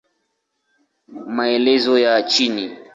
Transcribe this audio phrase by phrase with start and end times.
[1.35, 2.65] Maelezo ya chini